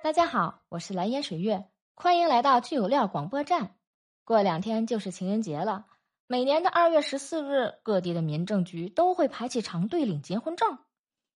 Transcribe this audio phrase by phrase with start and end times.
[0.00, 1.64] 大家好，我是蓝颜水月，
[1.96, 3.74] 欢迎来到聚有料广播站。
[4.24, 5.86] 过两天就是情人节了，
[6.28, 10.78] 每年的二月十四日，各地的民政局都会排起长队领结婚证。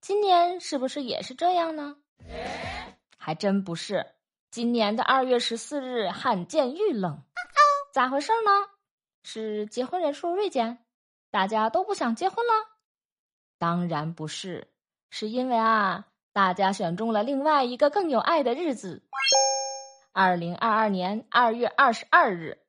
[0.01, 1.95] 今年是不是也是这样呢？
[3.17, 4.05] 还真不是，
[4.51, 7.23] 今年的二月十四日罕见遇冷，
[7.93, 8.51] 咋回事呢？
[9.23, 10.79] 是结婚人数锐减，
[11.31, 12.51] 大家都不想结婚了？
[13.57, 14.67] 当然不是，
[15.09, 16.07] 是因为啊。
[16.39, 19.03] 大家选中了另外一个更有爱的日子，
[20.13, 22.59] 二零二二年二月二十二日。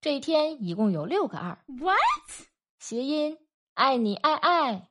[0.00, 2.46] 这一天一共有六个二，what？
[2.78, 3.38] 谐音
[3.74, 4.86] “爱你爱爱”。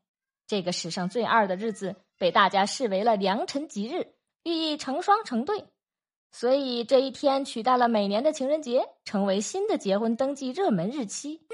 [0.46, 4.08] 这个史上最二的日子被大家视为了良辰吉日，
[4.44, 5.64] 寓意成双成对，
[6.34, 11.48] 所以这一天取代了每年的情人节，成为新的结婚登记热门日期。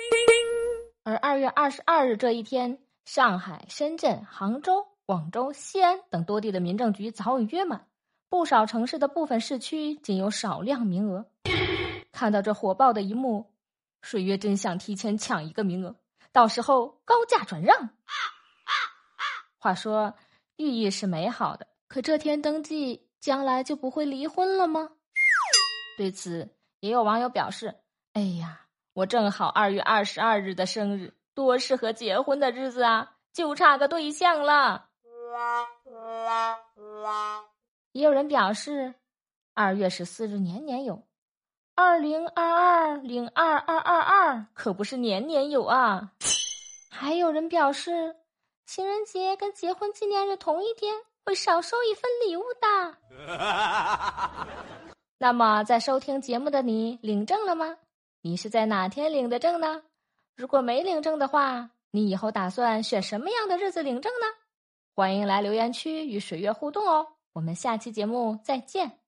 [1.03, 2.79] 而二月二十二日这一天。
[3.07, 7.87] 上海、深圳、杭州、广州、西安等多地的民政局早已约满，
[8.27, 11.25] 不少城市的部分市区仅有少量名额。
[12.11, 13.53] 看到这火爆的一幕，
[14.01, 15.95] 水月真想提前抢一个名额，
[16.33, 17.91] 到时候高价转让。
[19.57, 20.13] 话说，
[20.57, 24.89] 寓意是美好的，可这天登记，将来就不会离婚了吗？
[25.97, 27.73] 对此，也有网友表示
[28.11, 34.87] ：“哎呀，我正好二月二十二日的生日。”多适合结婚的日子啊，就差个对象了。
[37.91, 38.95] 也有人表示，
[39.53, 41.03] 二月十四日年年有，
[41.75, 46.11] 二零二二零二二二二可不是年年有啊。
[46.89, 48.15] 还有人表示，
[48.65, 52.97] 情人节跟结婚纪念日同一天，会少收一份礼物的。
[55.19, 57.77] 那么，在收听节目的你领证了吗？
[58.23, 59.83] 你是在哪天领的证呢？
[60.37, 64.27] 如果没领证的话，你以后打算选什么样的日子领证呢？
[64.93, 67.07] 欢迎来留言区与水月互动哦！
[67.33, 68.99] 我们下期节目再见。